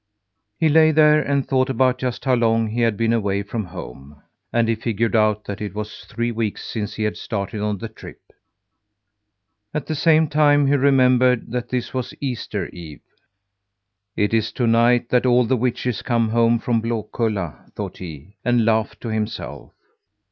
[0.57, 4.19] He lay there and thought about just how long he had been away from home;
[4.51, 7.87] and he figured out that it was three weeks since he had started on the
[7.87, 8.19] trip.
[9.75, 13.01] At the same time he remembered that this was Easter eve.
[14.15, 18.65] "It is to night that all the witches come home from Blakulla," thought he, and
[18.65, 19.71] laughed to himself.